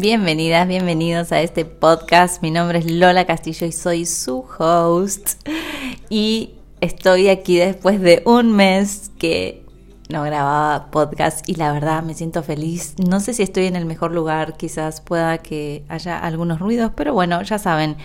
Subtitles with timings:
[0.00, 2.40] Bienvenidas, bienvenidos a este podcast.
[2.40, 5.44] Mi nombre es Lola Castillo y soy su host.
[6.08, 9.64] Y estoy aquí después de un mes que
[10.08, 12.94] no grababa podcast y la verdad me siento feliz.
[13.04, 17.12] No sé si estoy en el mejor lugar, quizás pueda que haya algunos ruidos, pero
[17.12, 17.96] bueno, ya saben,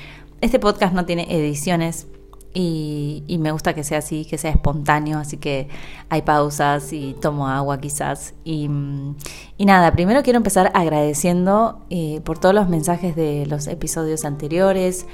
[0.42, 2.08] este podcast no tiene ediciones
[2.54, 5.68] y, me gusta que sea así, que sea espontáneo, así que
[6.10, 8.36] hay pausas y tomo agua quizás.
[8.44, 8.70] Y,
[9.60, 15.08] nada, primero quiero empezar agradeciendo eh, por todos los mensajes de los episodios anteriores.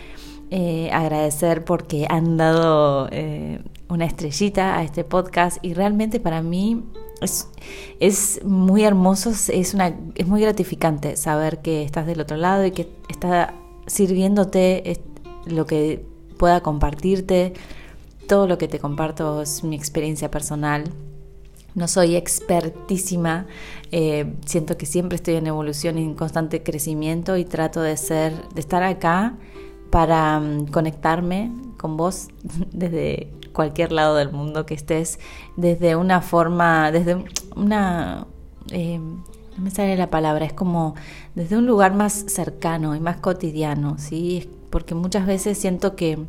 [0.51, 6.83] Eh, agradecer porque han dado eh, una estrellita a este podcast y realmente para mí
[7.21, 7.47] es,
[7.99, 12.71] es muy hermoso, es, una, es muy gratificante saber que estás del otro lado y
[12.71, 13.53] que está
[13.85, 14.99] sirviéndote
[15.45, 16.08] lo que
[16.39, 17.53] pueda compartirte.
[18.27, 20.85] Todo lo que te comparto es mi experiencia personal.
[21.75, 23.45] No soy expertísima,
[23.91, 28.33] eh, siento que siempre estoy en evolución y en constante crecimiento y trato de ser,
[28.49, 29.37] de estar acá
[29.91, 32.29] para mm, conectarme con vos
[32.71, 35.19] desde cualquier lado del mundo que estés,
[35.57, 37.23] desde una forma, desde
[37.55, 38.25] una,
[38.71, 40.95] eh, no me sale la palabra, es como
[41.35, 44.49] desde un lugar más cercano y más cotidiano, ¿sí?
[44.69, 46.19] Porque muchas veces siento que,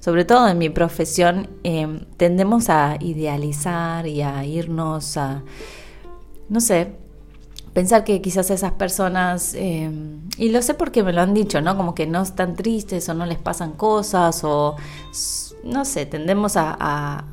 [0.00, 5.42] sobre todo en mi profesión, em, tendemos a idealizar y a irnos a,
[6.48, 6.92] no sé,
[7.72, 11.76] pensar que quizás esas personas, em, y lo sé porque me lo han dicho, ¿no?
[11.76, 14.76] Como que no están tristes o no les pasan cosas o,
[15.64, 17.24] no sé, tendemos a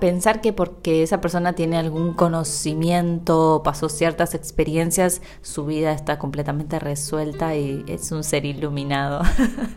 [0.00, 6.78] pensar que porque esa persona tiene algún conocimiento, pasó ciertas experiencias, su vida está completamente
[6.78, 9.22] resuelta y es un ser iluminado.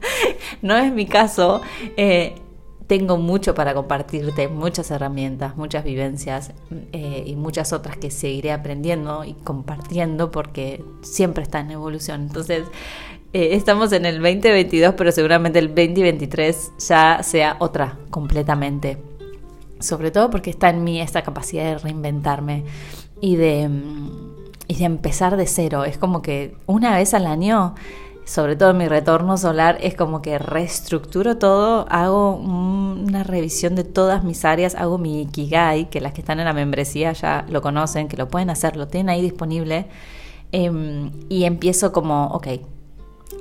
[0.61, 1.61] no es mi caso.
[1.97, 2.35] Eh,
[2.87, 6.53] tengo mucho para compartirte, muchas herramientas, muchas vivencias
[6.91, 12.21] eh, y muchas otras que seguiré aprendiendo y compartiendo porque siempre está en evolución.
[12.21, 12.63] Entonces,
[13.33, 19.08] eh, estamos en el 2022, pero seguramente el 2023 ya sea otra completamente
[19.79, 22.65] sobre todo porque está en mí esta capacidad de reinventarme
[23.21, 23.69] y de,
[24.67, 25.85] y de empezar de cero.
[25.85, 27.75] Es como que una vez al año,
[28.25, 33.83] sobre todo en mi retorno solar, es como que reestructuro todo, hago una revisión de
[33.83, 37.61] todas mis áreas, hago mi Ikigai, que las que están en la membresía ya lo
[37.61, 39.87] conocen, que lo pueden hacer, lo tienen ahí disponible,
[40.51, 42.47] em, y empiezo como, ok,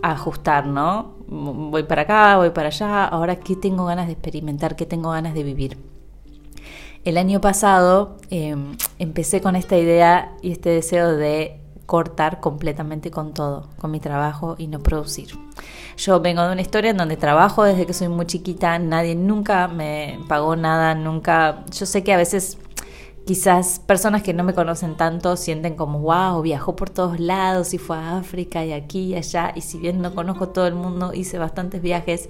[0.02, 1.16] a ajustar, ¿no?
[1.26, 5.34] Voy para acá, voy para allá, ahora qué tengo ganas de experimentar, qué tengo ganas
[5.34, 5.97] de vivir.
[7.08, 13.32] El año pasado em, empecé con esta idea y este deseo de cortar completamente con
[13.32, 15.30] todo, con mi trabajo y no producir.
[15.96, 19.68] Yo vengo de una historia en donde trabajo desde que soy muy chiquita, nadie nunca
[19.68, 22.58] me pagó nada, nunca, yo sé que a veces
[23.26, 27.78] quizás personas que no me conocen tanto sienten como, wow, viajó por todos lados y
[27.78, 31.14] fue a África y aquí y allá, y si bien no conozco todo el mundo,
[31.14, 32.28] hice bastantes viajes,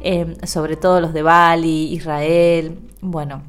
[0.00, 3.42] em, sobre todo los de Bali, Israel, bueno,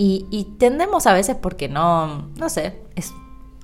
[0.00, 3.12] y, tendemos a veces, porque no, no sé, es,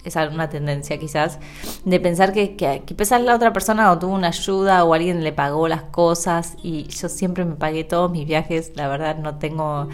[0.04, 1.38] es alguna tendencia quizás,
[1.84, 5.32] de pensar que, que, que la otra persona o tuvo una ayuda o alguien le
[5.32, 9.88] pagó las cosas y yo siempre me pagué todos mis viajes, la verdad no tengo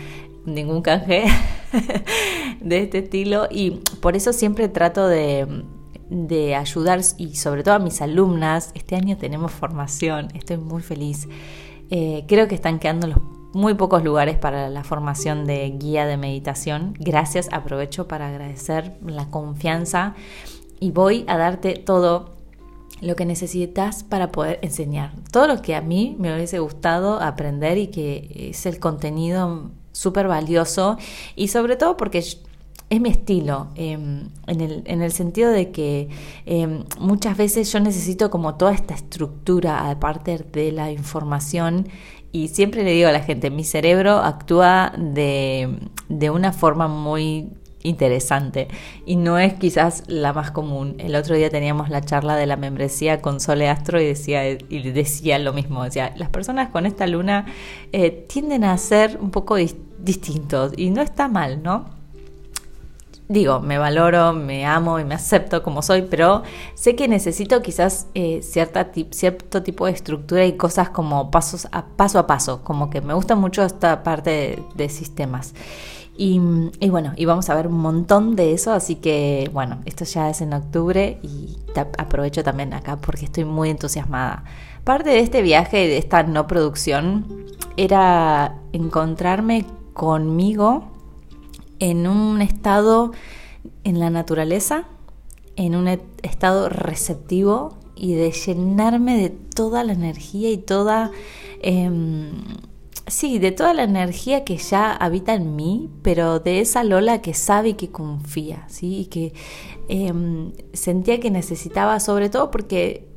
[0.47, 1.25] ningún canje
[2.61, 5.65] de este estilo y por eso siempre trato de,
[6.09, 8.73] de ayudar y sobre todo a mis alumnas.
[8.75, 11.29] Este año tenemos formación, estoy muy feliz.
[11.91, 13.19] Eh, creo que están quedando los
[13.53, 16.95] muy pocos lugares para la formación de guía de meditación.
[16.99, 20.15] Gracias, aprovecho para agradecer la confianza
[20.79, 22.37] y voy a darte todo
[23.01, 25.13] lo que necesitas para poder enseñar.
[25.33, 30.29] Todo lo que a mí me hubiese gustado aprender y que es el contenido súper
[30.29, 30.97] valioso
[31.35, 36.09] y sobre todo porque es mi estilo, em, en, el, en, el, sentido de que
[36.45, 41.89] em, muchas veces yo necesito como toda esta estructura aparte de la información
[42.33, 45.79] y siempre le digo a la gente, mi cerebro actúa de,
[46.09, 47.51] de una forma muy
[47.83, 48.69] interesante
[49.07, 50.97] y no es quizás la más común.
[50.99, 54.91] El otro día teníamos la charla de la membresía con Sole Astro y decía, y
[54.91, 57.47] decía lo mismo, decía, las personas con esta luna
[57.93, 62.00] eh, tienden a ser un poco distintos y no está mal, ¿no?
[63.31, 66.43] Digo, me valoro, me amo y me acepto como soy, pero
[66.75, 71.87] sé que necesito quizás eh, cierta cierto tipo de estructura y cosas como pasos a
[71.87, 75.55] paso a paso, como que me gusta mucho esta parte de, sistemas.
[76.17, 76.41] Y,
[76.81, 80.29] y, bueno, y vamos a ver un montón de eso, así que bueno, esto ya
[80.29, 81.57] es en octubre y
[81.99, 84.43] aprovecho también acá porque estoy muy entusiasmada.
[84.83, 87.47] Parte de este viaje, de esta no producción,
[87.77, 90.90] era encontrarme conmigo
[91.81, 93.13] en un estado
[93.85, 94.85] en la naturaleza,
[95.57, 95.89] en un
[96.23, 101.11] estado receptivo y de llenarme de toda la energía y toda...
[101.63, 102.31] Em,
[103.07, 107.35] sí, de toda la energía que ya habita en mí, pero de esa Lola que
[107.35, 109.01] sabe y que confía, ¿sí?
[109.01, 109.35] Y que
[109.89, 113.10] em, sentía que necesitaba, sobre todo porque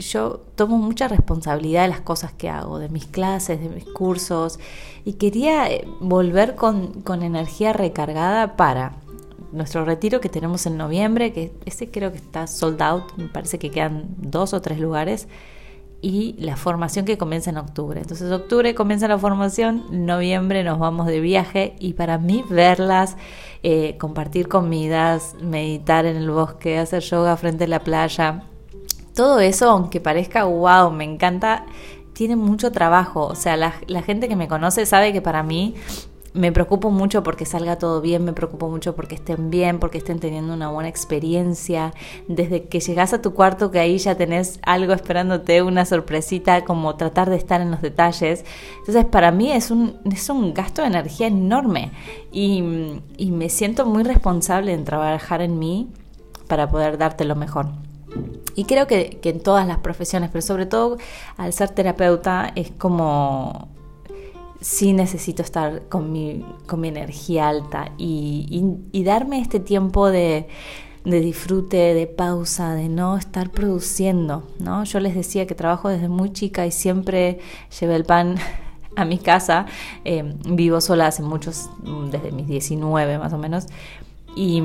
[0.00, 4.58] yo tomo mucha responsabilidad de las cosas que hago, de mis clases, de mis cursos,
[5.04, 8.92] y quería eh, volver con, con energía recargada para
[9.52, 13.58] nuestro retiro que tenemos en noviembre, que ese creo que está sold out, me parece
[13.58, 15.28] que quedan dos o tres lugares,
[16.02, 18.00] y la formación que comienza en octubre.
[18.00, 23.16] Entonces octubre comienza la formación, noviembre nos vamos de viaje y para mí verlas,
[23.62, 28.44] eh, compartir comidas, meditar en el bosque, hacer yoga frente a la playa,
[29.14, 31.66] todo eso, aunque parezca wow, me encanta,
[32.12, 33.26] tiene mucho trabajo.
[33.26, 33.72] O sea, la,
[34.02, 35.74] gente que me conoce sabe que para mí
[36.32, 40.20] me preocupo mucho porque salga todo bien, me preocupo mucho porque estén bien, porque estén
[40.20, 41.92] teniendo una buena experiencia.
[42.28, 46.94] Desde que llegas a tu cuarto, que ahí ya tenés algo esperándote, una sorpresita, como
[46.96, 48.44] tratar de estar en los detalles.
[48.78, 51.90] Entonces, para mí es un, es un gasto de energía enorme
[52.30, 55.88] y, y me siento muy responsable en trabajar en mí
[56.46, 57.66] para poder darte lo mejor.
[58.60, 60.98] Y creo que, que en todas las profesiones, pero sobre todo
[61.38, 63.68] al ser terapeuta, es como
[64.60, 68.62] sí necesito estar con mi, con mi energía alta y,
[68.92, 70.46] y, darme este tiempo de,
[71.06, 74.84] de, disfrute, de pausa, de no estar produciendo, ¿no?
[74.84, 77.38] Yo les decía que trabajo desde muy chica y siempre
[77.80, 78.34] llevé el pan
[78.94, 79.64] a mi casa,
[80.04, 81.70] eh, vivo sola hace muchos,
[82.10, 83.68] desde mis 19 más o menos,
[84.36, 84.62] y,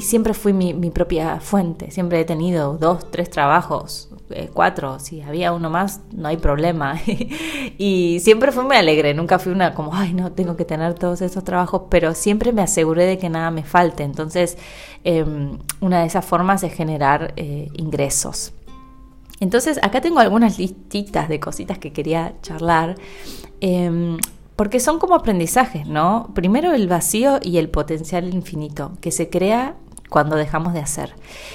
[0.00, 5.20] siempre fui mi, mi, propia fuente, siempre he tenido dos, tres trabajos, eh, cuatro, si
[5.20, 6.98] había uno más no hay problema.
[7.78, 11.20] y siempre fui muy alegre, nunca fui una como, ay no, tengo que tener todos
[11.22, 14.02] estos trabajos, pero siempre me aseguré de que nada me falte.
[14.02, 14.56] Entonces,
[15.04, 18.52] em, una de esas formas es generar eh, ingresos.
[19.40, 22.96] Entonces, acá tengo algunas listitas de cositas que quería charlar.
[23.60, 24.16] Em,
[24.56, 26.30] porque son como aprendizajes, ¿no?
[26.34, 29.76] Primero el vacío y el potencial infinito que se crea
[30.08, 31.14] cuando dejamos de hacer.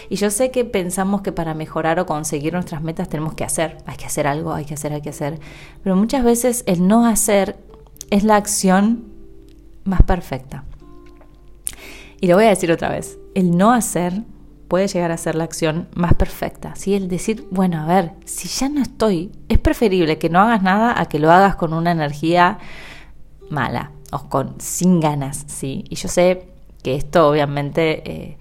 [0.09, 3.77] Y yo sé que pensamos que para mejorar o conseguir nuestras metas tenemos que hacer,
[3.85, 5.39] hay que hacer algo, hay que hacer, hay que hacer.
[5.81, 7.57] Pero muchas veces el no hacer
[8.09, 9.05] es la acción
[9.85, 10.65] más perfecta.
[12.19, 14.23] Y lo voy a decir otra vez, el no hacer
[14.67, 16.75] puede llegar a ser la acción más perfecta.
[16.75, 16.95] ¿sí?
[16.95, 20.99] El decir, bueno, a ver, si ya no estoy, es preferible que no hagas nada
[20.99, 22.59] a que lo hagas con una energía
[23.49, 25.85] mala o con sin ganas, ¿sí?
[25.89, 26.47] Y yo sé
[26.83, 28.37] que esto obviamente eh,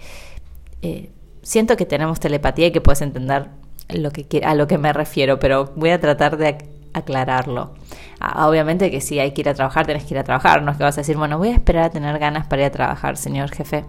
[0.83, 1.11] eh,
[1.43, 3.49] siento que tenemos telepatía y que puedes entender
[3.89, 6.59] lo que, a lo que me refiero, pero voy a tratar de
[6.93, 7.75] aclararlo.
[8.21, 10.73] Ah, obviamente que si hay que ir a trabajar, tenés que ir a trabajar, no
[10.73, 12.73] es que vas a decir, bueno, voy a esperar a tener ganas para ir a
[12.73, 13.85] trabajar, señor jefe.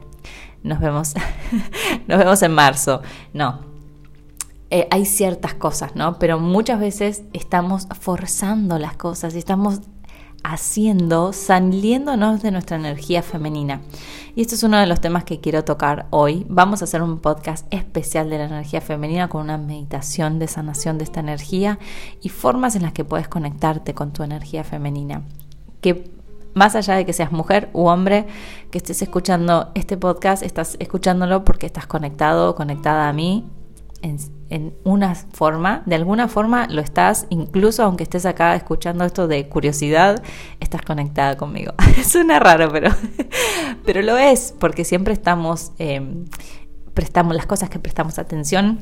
[0.63, 1.16] Nos vemos,
[2.07, 3.01] nos vemos en marzo.
[3.33, 3.60] No,
[4.71, 6.19] eh, hay ciertas cosas, ¿no?
[6.19, 9.81] Pero muchas veces estamos forzando las cosas y estamos
[10.43, 13.81] haciendo, saliéndonos de nuestra energía femenina.
[14.35, 16.45] Y esto es uno de los temas que quiero tocar hoy.
[16.49, 20.97] Vamos a hacer un podcast especial de la energía femenina con una meditación de sanación
[20.97, 21.79] de esta energía
[22.21, 25.23] y formas en las que puedes conectarte con tu energía femenina.
[25.81, 26.11] Que
[26.53, 28.27] más allá de que seas mujer u hombre,
[28.71, 33.45] que estés escuchando este podcast, estás escuchándolo porque estás conectado o conectada a mí
[34.01, 39.47] en, una forma, de alguna forma lo estás, incluso aunque estés acá escuchando esto de
[39.47, 40.21] curiosidad,
[40.59, 41.73] estás conectada conmigo.
[42.03, 42.89] Suena raro, pero,
[43.85, 46.25] pero lo es, porque siempre estamos, em,
[46.94, 48.79] prestamos las cosas que prestamos atención,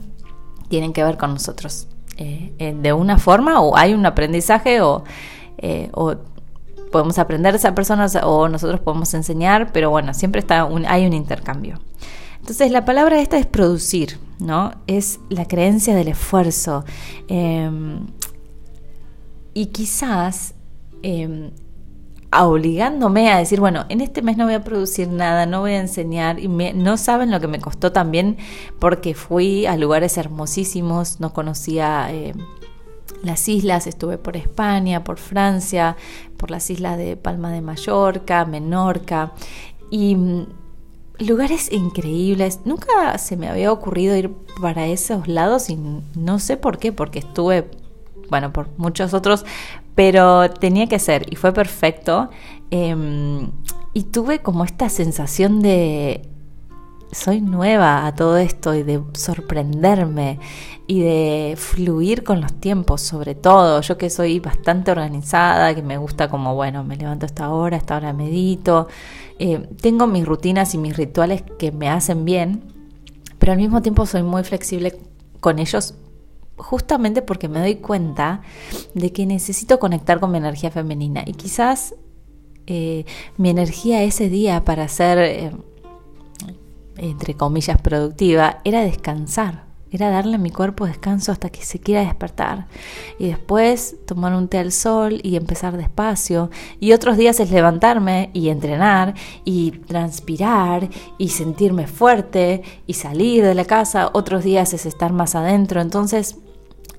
[0.69, 1.87] tienen que ver con nosotros.
[2.17, 5.03] Eh, de una forma, o hay un aprendizaje, o,
[5.57, 6.15] eh, o
[6.91, 11.05] podemos aprender de esa persona, o nosotros podemos enseñar, pero bueno, siempre está un, hay
[11.05, 11.79] un intercambio.
[12.39, 14.73] Entonces la palabra esta es producir, ¿no?
[14.87, 16.85] Es la creencia del esfuerzo.
[17.27, 18.07] Em,
[19.53, 20.53] y quizás
[21.01, 21.51] em,
[22.31, 25.79] obligándome a decir, bueno, en este mes no voy a producir nada, no voy a
[25.79, 28.37] enseñar, y no saben lo que me costó también
[28.79, 32.37] porque fui a lugares hermosísimos, no conocía em,
[33.23, 35.95] las islas, estuve por España, por Francia,
[36.37, 39.33] por las islas de Palma de Mallorca, Menorca,
[39.89, 40.17] y
[41.19, 42.61] lugares increíbles.
[42.65, 44.31] Nunca se me había ocurrido ir
[44.61, 45.77] para esos lados y
[46.15, 47.69] no sé por qué, porque estuve,
[48.29, 49.45] bueno, por muchos otros,
[49.95, 52.29] pero tenía que ser y fue perfecto.
[52.69, 53.49] Em,
[53.93, 56.29] y tuve como esta sensación de,
[57.11, 60.39] soy nueva a todo esto y de sorprenderme
[60.87, 63.81] y de fluir con los tiempos, sobre todo.
[63.81, 67.77] Yo que soy bastante organizada, que me gusta como, bueno, me levanto a esta hora,
[67.77, 68.87] esta hora medito.
[69.39, 72.63] Eh, tengo mis rutinas y mis rituales que me hacen bien,
[73.39, 74.97] pero al mismo tiempo soy muy flexible
[75.39, 75.95] con ellos
[76.57, 78.41] justamente porque me doy cuenta
[78.93, 81.95] de que necesito conectar con mi energía femenina y quizás
[82.65, 83.05] eh,
[83.37, 85.51] mi energía ese día para ser, eh,
[86.97, 89.66] entre comillas, productiva era descansar.
[89.91, 92.67] Era darle a mi cuerpo descanso hasta que se quiera despertar.
[93.19, 96.49] Y después tomar un té al sol y empezar despacio.
[96.79, 99.15] Y otros días es levantarme y entrenar
[99.45, 104.09] y transpirar y sentirme fuerte y salir de la casa.
[104.13, 105.79] Otros días es estar más adentro.
[105.79, 106.37] Entonces,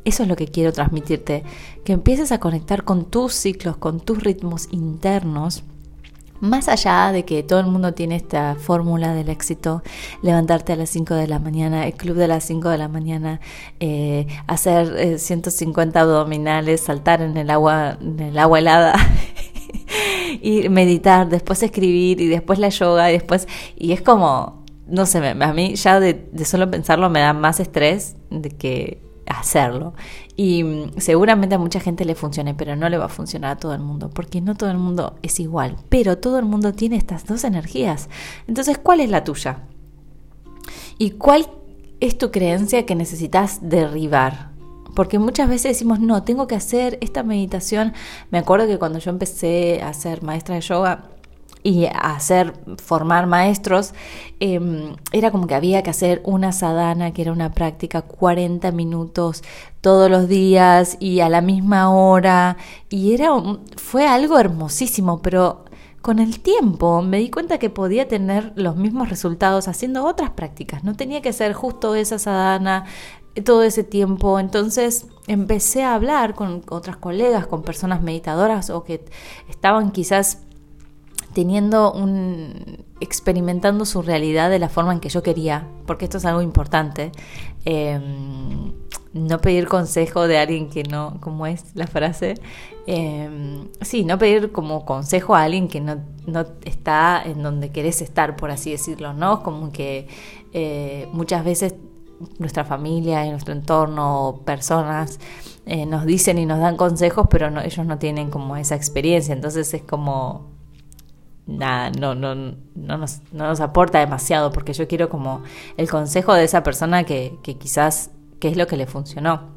[0.05, 1.45] eso es lo que quiero transmitirte.
[1.85, 5.63] Que empieces a conectar con tus ciclos, con tus ritmos internos
[6.41, 9.83] más allá de que todo el mundo tiene esta fórmula del éxito,
[10.23, 13.41] levantarte a las 5 de la mañana, el club de las 5 de la mañana,
[13.81, 18.95] eh, hacer 150 eh, abdominales, saltar en el agua, en el agua helada,
[20.43, 25.19] y meditar, después escribir y después la yoga y después, y es como, no sé,
[25.19, 29.95] a mí ya de solo pensarlo me da más estrés de que hacerlo.
[30.41, 33.57] Y mm, seguramente a mucha gente le funcione, pero no le va a funcionar a
[33.57, 36.97] todo el mundo, porque no todo el mundo es igual, pero todo el mundo tiene
[36.97, 38.09] estas dos energías.
[38.47, 39.65] Entonces, ¿cuál es la tuya?
[40.97, 41.51] ¿Y cuál
[41.99, 44.53] es tu creencia que necesitas derribar?
[44.95, 47.93] Porque muchas veces decimos, no, tengo que hacer esta meditación.
[48.31, 51.11] Me acuerdo que cuando yo empecé a ser maestra de yoga,
[51.63, 53.95] y hacer, formar maestros,
[54.41, 59.43] em, era como que había que hacer una sadhana, que era una práctica 40 minutos
[59.81, 62.57] todos los días y a la misma hora,
[62.89, 63.31] y era,
[63.77, 65.65] fue algo hermosísimo, pero
[66.03, 70.85] con el tiempo me di cuenta que podía tener los mismos resultados haciendo otras prácticas,
[70.85, 72.85] no tenía que ser justo esa sadhana
[73.45, 79.05] todo ese tiempo, entonces empecé a hablar con otras colegas, con personas meditadoras o que
[79.49, 80.39] estaban quizás
[81.39, 86.25] teniendo un experimentando su realidad de la forma en que yo quería, porque esto es
[86.25, 87.13] algo importante.
[87.65, 88.73] Em,
[89.13, 92.35] no pedir consejo de alguien que no, como es la frase,
[92.89, 93.31] eh,
[93.83, 98.35] sí, no pedir como consejo a alguien que no, no, está en donde querés estar,
[98.35, 99.45] por así decirlo, ¿no?
[99.45, 100.09] Como que
[100.53, 101.77] eh, muchas veces
[102.41, 105.21] nuestra familia y nuestro entorno, personas,
[105.67, 109.33] eh, nos dicen y nos dan consejos, pero no, ellos no tienen como esa experiencia,
[109.33, 110.58] entonces es como
[111.49, 115.43] nada, no, no, no, nos, no nos aporta demasiado, porque yo quiero como
[115.77, 119.57] el consejo de esa persona que, que quizás, qué es lo que le funcionó.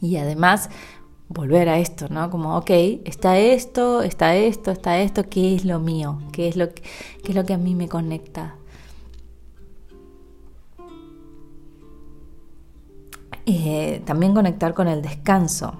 [0.00, 0.70] Y además,
[1.28, 2.30] volver a esto, ¿no?
[2.30, 2.70] Como, ok,
[3.04, 6.20] está esto, está esto, está esto, ¿qué es lo mío?
[6.32, 6.82] ¿Qué es lo, qué
[7.24, 8.54] es lo que a mí me conecta?
[13.44, 15.74] Eh, también conectar con el descanso.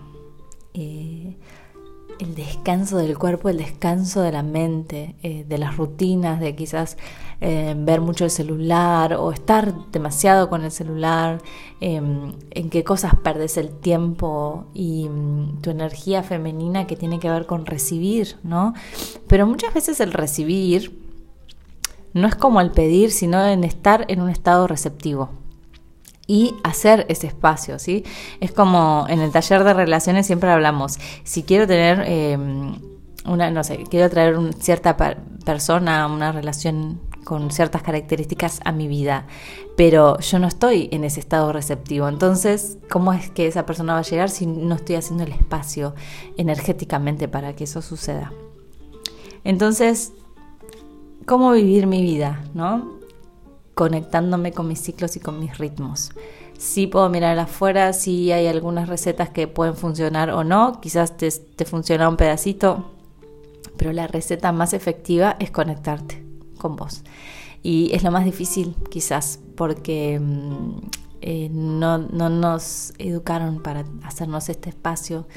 [0.74, 1.36] Eh,
[2.18, 6.96] el descanso del cuerpo, el descanso de la mente, eh, de las rutinas, de quizás
[7.40, 11.40] eh, ver mucho el celular o estar demasiado con el celular,
[11.80, 17.30] em, en qué cosas perdes el tiempo y mm, tu energía femenina que tiene que
[17.30, 18.74] ver con recibir, ¿no?
[19.28, 20.98] Pero muchas veces el recibir
[22.14, 25.30] no es como el pedir, sino en estar en un estado receptivo
[26.28, 28.04] y hacer ese espacio, ¿sí?
[28.40, 32.76] Es como en el taller de relaciones siempre hablamos, si quiero tener em,
[33.24, 34.96] una, no sé, quiero traer una cierta
[35.44, 39.26] persona, una relación con ciertas características a mi vida,
[39.76, 42.08] pero yo no estoy en ese estado receptivo.
[42.08, 45.94] Entonces, ¿cómo es que esa persona va a llegar si no estoy haciendo el espacio
[46.36, 48.32] energéticamente para que eso suceda?
[49.44, 50.12] Entonces,
[51.26, 52.42] ¿cómo vivir mi vida?
[52.54, 52.97] ¿No?
[53.78, 56.10] Conectándome con mis ciclos y con mis ritmos.
[56.58, 61.30] Sí puedo mirar afuera, si hay algunas recetas que pueden funcionar o no, quizás te,
[61.30, 62.90] te funciona un pedacito,
[63.76, 66.20] pero la receta más efectiva es conectarte
[66.58, 67.04] con vos.
[67.62, 70.70] Y es lo más difícil quizás porque mm,
[71.20, 75.28] eh, no, no, nos educaron para hacernos este espacio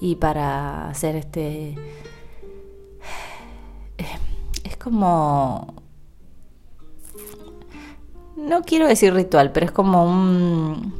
[0.00, 1.74] y para hacer este...
[4.64, 5.81] Es como
[8.42, 10.94] no quiero decir ritual, pero es como un...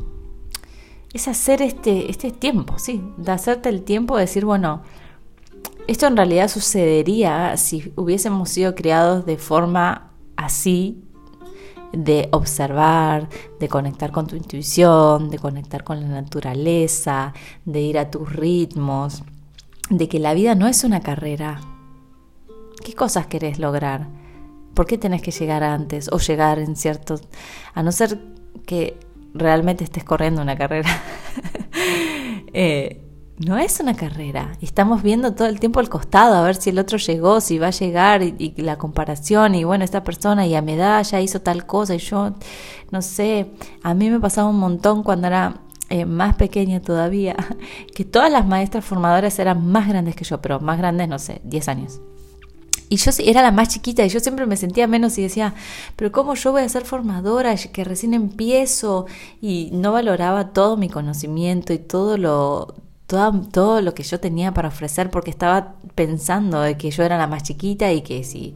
[1.13, 4.83] Es hacer este, este tiempo, sí, de hacerte el tiempo de decir, bueno,
[5.87, 11.03] esto en realidad sucedería si hubiésemos sido criados de forma así,
[11.93, 13.29] de observar,
[13.61, 17.35] de conectar con tu intuición, de conectar con la naturaleza,
[17.67, 19.23] de ir a tus ritmos,
[19.91, 21.61] de que la vida no es una carrera.
[22.83, 24.22] ¿Qué cosas querés lograr?
[24.75, 27.23] ¿Por qué tenés que llegar antes o llegar en ciertos...
[27.75, 28.19] A no ser
[28.67, 28.99] que
[29.35, 30.89] realmente estés corriendo una carrera.
[32.53, 33.03] eh,
[33.39, 34.53] no es una carrera.
[34.61, 37.69] Estamos viendo todo el tiempo al costado a ver si el otro llegó, si va
[37.69, 41.41] a llegar y, la comparación y bueno, esta persona y a mi edad ya hizo
[41.41, 42.35] tal cosa y yo
[42.91, 43.51] no sé,
[43.83, 47.37] a mí me pasaba un montón cuando era eh, más pequeña todavía,
[47.95, 51.41] que todas las maestras formadoras eran más grandes que yo, pero más grandes, no sé,
[51.45, 52.01] 10 años.
[52.93, 55.55] Y yo era la más chiquita y yo siempre me sentía menos y decía,
[55.97, 59.07] pero ¿cómo yo voy a ser formadora que recién empiezo?
[59.41, 62.75] Y no valoraba todo mi conocimiento y todo lo,
[63.07, 67.27] todo, lo que yo tenía para ofrecer porque estaba pensando de que yo era la
[67.27, 68.55] más chiquita y que si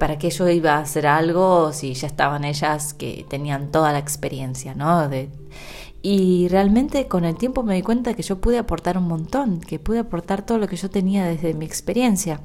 [0.00, 4.00] para qué yo iba a hacer algo si ya estaban ellas que tenían toda la
[4.00, 5.08] experiencia, ¿no?
[5.08, 5.28] De,
[6.02, 9.78] y realmente con el tiempo me di cuenta que yo pude aportar un montón, que
[9.78, 12.40] pude aportar todo lo que yo tenía desde mi experiencia.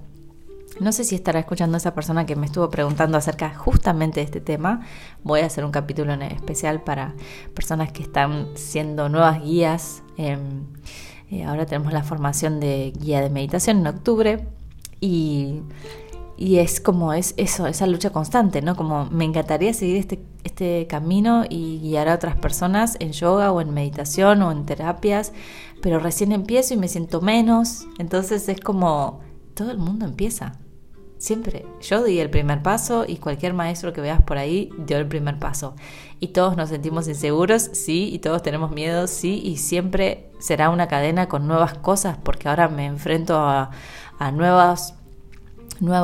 [0.79, 4.41] No sé si estará escuchando esa persona que me estuvo preguntando acerca justamente de este
[4.41, 4.82] tema.
[5.24, 7.13] Voy a hacer un capítulo en especial para
[7.53, 10.03] personas que están siendo nuevas guías.
[10.17, 10.65] Em,
[11.32, 14.48] eh, ahora tenemos la formación de guía de meditación en octubre
[15.00, 15.62] y,
[16.36, 18.75] y, es como es eso, esa lucha constante, ¿no?
[18.75, 23.62] Como me encantaría seguir este, este camino y guiar a otras personas en yoga o
[23.62, 25.32] en meditación o en terapias,
[25.82, 27.88] pero recién empiezo y me siento menos.
[27.98, 29.22] Entonces es como
[29.53, 30.60] todo el mundo empieza.
[31.25, 31.65] Siempre.
[31.82, 35.39] Yo di el primer paso y cualquier maestro que veas por ahí dio el primer
[35.39, 35.74] paso.
[36.20, 40.88] Y todos nos sentimos inseguros, sí, y todos tenemos miedo, sí, y siempre será una
[40.88, 43.72] cadena con nuevas cosas porque ahora me enfrento a,
[44.20, 44.94] a nuevos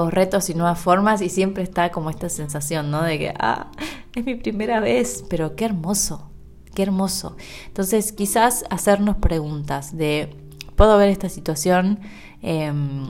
[0.09, 3.03] retos y nuevas formas y siempre está como esta sensación, ¿no?
[3.03, 3.69] De que, ah,
[4.15, 6.31] es mi primera vez, pero qué hermoso,
[6.73, 7.37] qué hermoso.
[7.67, 10.35] Entonces quizás hacernos preguntas de,
[10.75, 11.99] ¿puedo ver esta situación?
[12.41, 13.05] Em,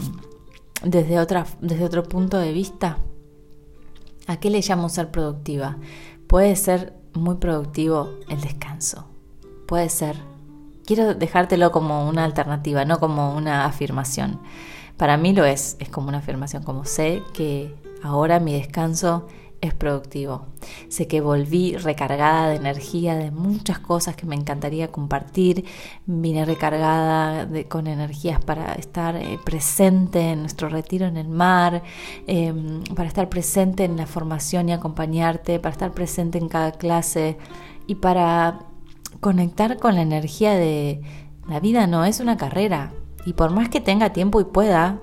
[0.84, 2.98] desde, otra, desde otro punto de vista.
[4.28, 5.78] ¿A qué le llamo ser productiva?
[6.28, 9.06] Puede ser muy productivo el descanso.
[9.67, 10.15] Puede ser.
[10.86, 14.39] Quiero dejártelo como una alternativa, no como una afirmación.
[14.98, 19.28] Para mí lo es, es como una afirmación, como sé que ahora mi descanso
[19.62, 20.47] es productivo.
[20.89, 25.65] Sé que volví recargada de energía, de muchas cosas que me encantaría compartir.
[26.08, 31.84] Vine recargada con energías para estar eh, presente en nuestro retiro en el mar,
[32.28, 37.38] em, para estar presente en la formación y acompañarte, para estar presente en cada clase
[37.86, 38.65] y para
[39.19, 41.02] conectar con la energía de
[41.47, 42.93] la vida no es una carrera.
[43.26, 45.00] Y por más que tenga tiempo y pueda,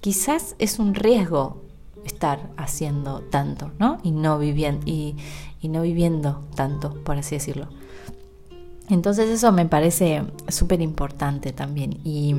[0.00, 1.65] quizás es un riesgo
[2.06, 3.98] estar haciendo tanto, ¿no?
[4.02, 5.16] Y no viviendo, y,
[5.62, 7.68] no viviendo tanto, por así decirlo.
[8.88, 11.98] Entonces eso me parece súper importante también.
[12.04, 12.36] Y,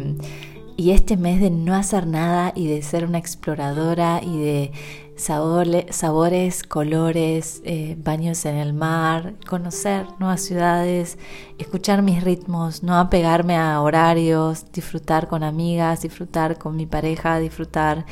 [0.78, 4.72] este mes de no hacer nada y de ser una exploradora y de
[5.18, 11.18] sabores, colores, eh, baños en el mar, conocer nuevas ciudades,
[11.58, 18.06] escuchar mis ritmos, no apegarme a horarios, disfrutar con amigas, disfrutar con mi pareja, disfrutar...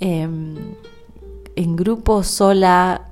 [0.00, 0.56] Em,
[1.56, 3.08] en grupo, sola,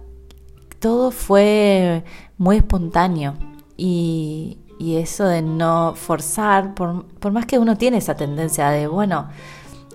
[0.79, 2.05] todo fue
[2.39, 3.35] muy espontáneo.
[3.77, 9.29] Y, eso de no forzar, por, más que uno tiene esa tendencia de, bueno,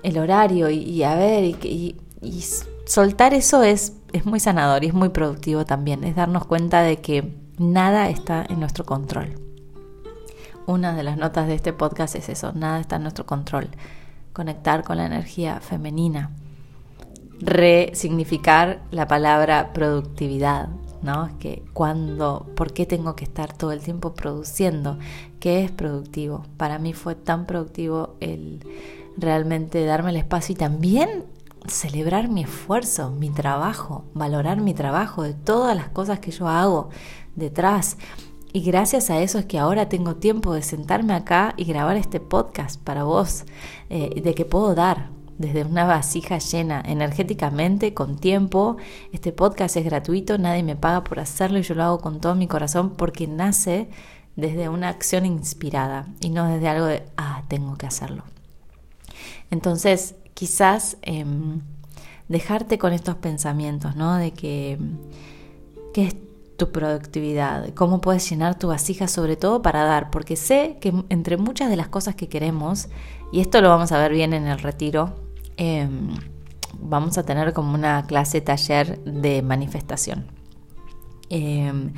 [0.01, 2.43] el horario y, a ver, y, y,
[2.85, 6.03] soltar eso es, es muy sanador y es muy productivo también.
[6.03, 9.39] Es darnos cuenta de que nada está en nuestro control.
[10.65, 13.69] Una de las notas de este podcast es eso, nada está en nuestro control.
[14.33, 16.31] Conectar con la energía femenina
[17.39, 20.69] resignificar la palabra productividad,
[21.01, 21.29] ¿no?
[21.39, 24.97] Que cuando, ¿por qué tengo que estar todo el tiempo produciendo?
[25.39, 26.43] ¿Qué es productivo?
[26.57, 28.65] Para mí fue tan productivo el
[29.17, 31.25] realmente darme el espacio y también
[31.67, 36.89] celebrar mi esfuerzo, mi trabajo, valorar mi trabajo, de todas las cosas que yo hago
[37.35, 37.97] detrás.
[38.51, 42.19] Y gracias a eso es que ahora tengo tiempo de sentarme acá y grabar este
[42.19, 43.45] podcast para vos,
[43.89, 48.75] eh, de que puedo dar, desde una vasija llena energéticamente, con tiempo.
[49.13, 52.35] Este podcast es gratuito, nadie me paga por hacerlo y yo lo hago con todo
[52.35, 53.89] mi corazón porque nace
[54.35, 58.23] desde una acción inspirada y no desde algo de, ah, tengo que hacerlo.
[59.49, 61.61] Entonces, quizás em,
[62.27, 64.17] dejarte con estos pensamientos, ¿no?
[64.17, 64.77] De que,
[65.93, 66.15] ¿qué es
[66.57, 67.73] tu productividad?
[67.75, 70.11] ¿Cómo puedes llenar tu vasija sobre todo para dar?
[70.11, 72.89] Porque sé que entre muchas de las cosas que queremos,
[73.31, 75.28] y esto lo vamos a ver bien en el retiro,
[75.61, 76.15] Em,
[76.79, 80.27] vamos a tener como una clase taller de manifestación.
[81.29, 81.91] Em,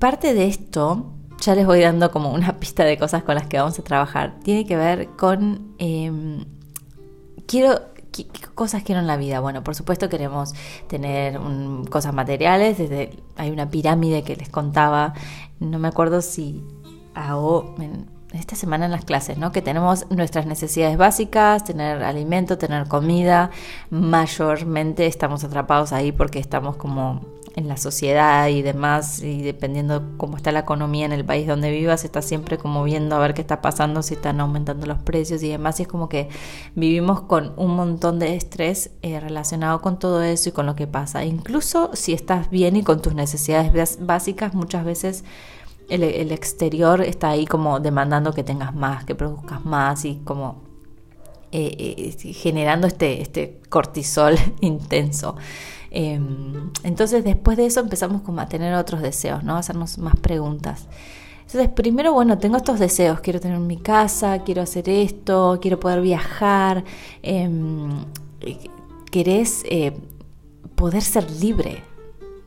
[0.00, 3.58] parte de esto, ya les voy dando como una pista de cosas con las que
[3.58, 6.44] vamos a trabajar, tiene que ver con, em,
[7.46, 9.38] quiero, ¿Qué, cosas quiero en la vida?
[9.40, 10.52] Bueno, por supuesto queremos
[10.88, 11.40] tener
[11.90, 12.76] cosas materiales.
[12.76, 15.14] Desde, hay una pirámide que les contaba,
[15.60, 16.62] no me acuerdo si
[17.14, 19.52] hago en, esta semana en las clases, ¿no?
[19.52, 23.50] Que tenemos nuestras necesidades básicas, tener alimento, tener comida.
[23.90, 27.20] Mayormente estamos atrapados ahí porque estamos como
[27.56, 31.70] en la sociedad y demás, y dependiendo cómo está la economía en el país donde
[31.70, 35.42] vivas, estás siempre como viendo a ver qué está pasando, si están aumentando los precios
[35.42, 36.28] y demás, y es como que
[36.74, 40.86] vivimos con un montón de estrés eh, relacionado con todo eso y con lo que
[40.86, 41.24] pasa.
[41.24, 45.24] Incluso si estás bien y con tus necesidades básicas, muchas veces
[45.92, 50.62] el, exterior está ahí como demandando que tengas más, que produzcas más y como
[51.50, 55.36] eh, eh, generando este, este cortisol intenso.
[55.90, 59.56] Em, entonces después de eso empezamos como a tener otros deseos, ¿no?
[59.56, 60.88] A hacernos más preguntas.
[61.42, 66.00] Entonces, primero, bueno, tengo estos deseos, quiero tener mi casa, quiero hacer esto, quiero poder
[66.00, 66.84] viajar,
[67.22, 68.06] em,
[69.10, 69.92] querés eh,
[70.74, 71.82] poder ser libre,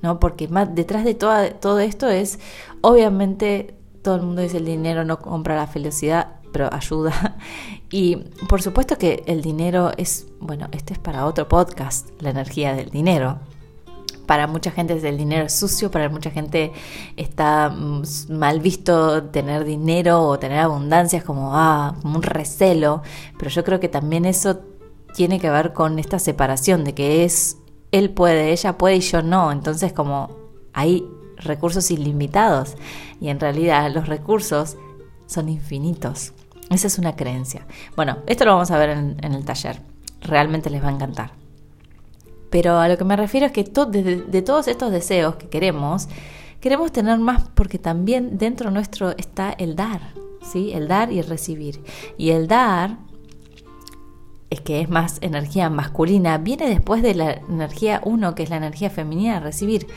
[0.06, 0.20] ¿no?
[0.20, 2.40] Porque más, detrás de todo esto es,
[2.82, 7.38] obviamente, todo el mundo dice el dinero no compra la felicidad, pero ayuda.
[7.92, 8.18] Y
[8.50, 12.90] por supuesto que el dinero es, bueno, este es para otro podcast, la energía del
[12.90, 13.40] dinero.
[14.26, 16.74] Para mucha gente el dinero sucio, para mucha gente
[17.16, 23.02] está mm, mal visto tener dinero o tener abundancia, es ah, como un recelo,
[23.38, 24.60] pero yo creo que también eso
[25.16, 27.58] tiene que ver con esta separación de que es
[27.98, 30.30] él puede, ella puede y yo no, entonces como
[30.74, 32.76] hay recursos ilimitados
[33.22, 34.76] y en realidad los recursos
[35.28, 36.34] son infinitos.
[36.70, 37.66] Esa es una creencia.
[37.96, 39.80] Bueno, esto lo vamos a ver en, el taller.
[40.20, 41.32] Realmente les va a encantar.
[42.50, 46.10] Pero a lo que me refiero es que de, todos estos deseos que queremos,
[46.60, 50.02] queremos tener más porque también dentro nuestro está el dar,
[50.42, 50.72] ¿sí?
[50.74, 51.82] El dar y el recibir.
[52.18, 52.98] Y el dar
[54.50, 58.58] es que es más energía masculina, viene después de la energía uno, que es la
[58.58, 59.88] energía femenina, recibir.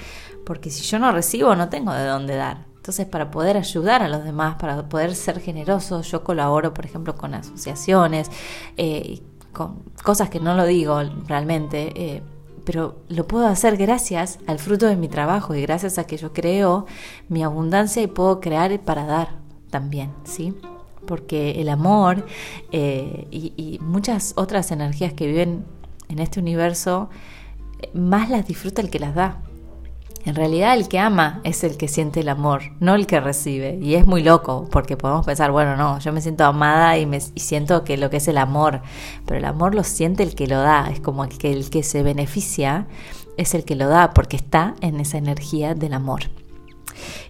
[0.45, 2.67] Porque si yo no recibo, no tengo de dónde dar.
[2.77, 7.17] Entonces, para poder ayudar a los demás, para poder ser generoso, yo colaboro, por ejemplo,
[7.17, 8.31] con asociaciones,
[8.79, 9.21] eh,
[9.53, 12.23] con cosas que no lo digo realmente, eh,
[12.65, 16.33] pero lo puedo hacer gracias al fruto de mi trabajo y gracias a que yo
[16.33, 16.87] creo
[17.29, 19.37] mi abundancia y puedo crear para dar
[19.71, 20.55] también, ¿sí?
[21.09, 22.25] Porque el amor
[22.71, 25.65] eh, y muchas otras energías que viven
[26.09, 27.09] en este universo,
[27.95, 29.43] más las disfruta el que las da.
[30.25, 33.79] En realidad el que ama es el que siente el amor, no el que recibe.
[33.81, 37.21] Y es muy loco, porque podemos pensar, bueno, no, yo me siento amada y, me,
[37.21, 38.83] siento que lo que es el amor,
[39.25, 41.83] pero el amor lo siente el que lo da, es como el que, el que
[41.83, 42.87] se beneficia
[43.37, 46.23] es el que lo da, porque está en esa energía del amor.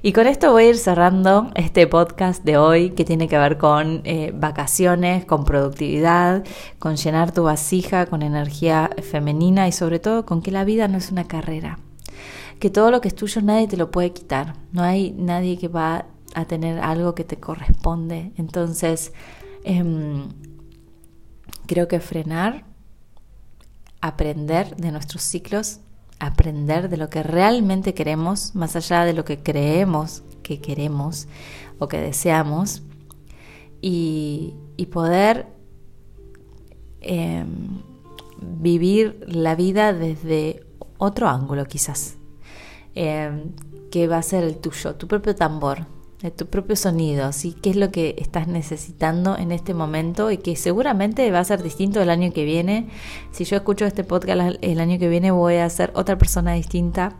[0.03, 3.59] Y con esto voy a ir cerrando este podcast de hoy que tiene que ver
[3.59, 6.45] con eh, vacaciones, con productividad,
[6.79, 10.99] con llenar tu vasija con energía femenina y sobre todo con que la vida no
[10.99, 11.79] es una carrera
[12.59, 14.55] que todo lo que es tuyo nadie te lo puede quitar.
[14.73, 18.33] No hay nadie que va a tener algo que te corresponde.
[18.37, 19.13] Entonces,
[19.65, 20.29] em,
[21.67, 22.65] creo que frenar,
[24.01, 25.81] aprender de nuestros ciclos,
[26.19, 31.29] aprender de lo que realmente queremos, más allá de lo que creemos que queremos
[31.79, 32.83] o que deseamos,
[33.81, 34.55] y,
[34.93, 35.47] poder
[37.01, 37.83] em,
[38.41, 40.65] vivir la vida desde
[40.97, 42.17] otro ángulo quizás.
[42.95, 43.53] Em,
[43.91, 45.87] que va a ser el tuyo, tu propio tambor,
[46.23, 47.55] de tu propio sonido, ¿sí?
[47.63, 51.63] qué es lo que estás necesitando en este momento y que seguramente va a ser
[51.63, 52.89] distinto el año que viene.
[53.31, 57.15] Si yo escucho este podcast el año que viene voy a ser otra persona distinta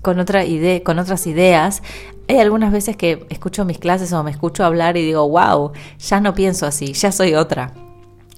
[0.00, 1.82] con otra idea, con otras ideas.
[2.28, 6.20] Hay algunas veces que escucho mis clases o me escucho hablar y digo, wow, ya
[6.20, 7.72] no pienso así, ya soy otra.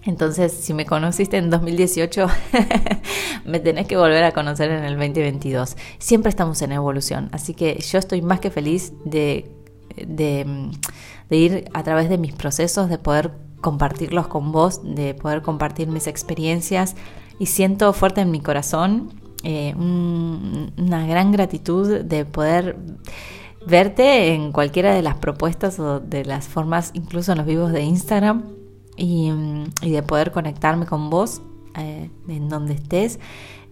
[0.04, 2.26] Entonces, si me conociste en 2018,
[3.46, 5.76] me tenés que volver a conocer en el 2022.
[5.98, 9.50] Siempre estamos en evolución, así que yo estoy más que feliz de,
[9.96, 10.70] de,
[11.30, 16.06] ir a través de mis procesos, de poder compartirlos con vos, de poder compartir mis
[16.06, 16.96] experiencias
[17.38, 22.76] y siento fuerte en mi corazón eh, una gran gratitud de poder
[23.66, 27.82] verte en cualquiera de las propuestas o de las formas, incluso en los vivos de
[27.82, 28.44] Instagram
[28.96, 29.32] y,
[29.82, 31.42] de poder conectarme con vos
[31.76, 33.18] eh, en donde estés.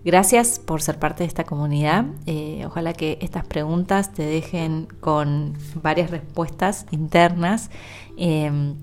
[0.05, 2.07] Gracias por ser parte de esta comunidad.
[2.27, 7.71] Eh, ojalá que estas preguntas te dejen con varias respuestas internas.
[8.17, 8.75] Em,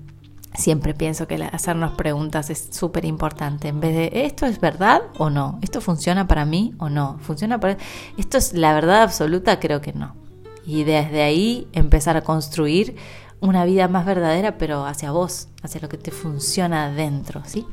[0.54, 3.68] siempre pienso que hacernos preguntas es súper importante.
[3.68, 5.58] En vez de, ¿esto es verdad o no?
[5.60, 7.18] ¿Esto funciona para mí o no?
[7.20, 7.76] ¿Funciona para...
[8.16, 9.60] ¿Esto es la verdad absoluta?
[9.60, 10.16] Creo que no.
[10.64, 12.96] Y desde ahí empezar a construir
[13.40, 17.66] una vida más verdadera, pero hacia vos, hacia lo que te funciona adentro, ¿sí?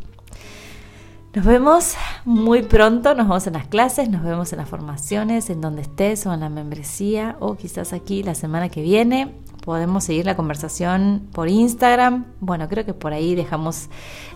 [1.37, 1.93] Nos vemos
[2.25, 6.25] muy pronto, nos vemos en las clases, nos vemos en las formaciones, en donde estés
[6.25, 9.35] o en la membresía o quizás aquí la semana que viene.
[9.63, 12.25] Podemos seguir la conversación por Instagram.
[12.39, 13.89] Bueno, creo que por ahí dejamos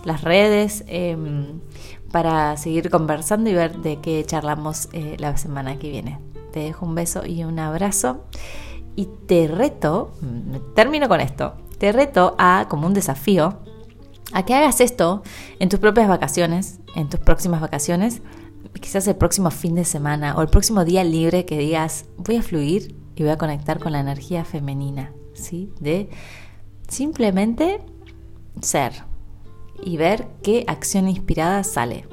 [0.04, 1.58] las redes em,
[2.12, 6.20] para seguir conversando y ver de qué charlamos eh, la semana que viene.
[6.52, 8.26] Te dejo un beso y un abrazo
[8.94, 13.58] y te reto, mm, termino con esto, te reto a como un desafío
[14.32, 15.22] a que hagas esto
[15.58, 18.22] en tus propias vacaciones, en tus próximas vacaciones,
[18.80, 22.42] quizás el próximo fin de semana o el próximo día libre que digas, voy a
[22.42, 25.70] fluir y voy a conectar con la energía femenina, ¿sí?
[25.80, 26.08] De
[26.88, 27.80] simplemente
[28.60, 29.04] ser
[29.82, 32.06] y ver qué acción inspirada sale.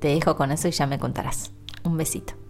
[0.00, 1.52] Te dejo con eso y ya me contarás.
[1.84, 2.45] Un besito.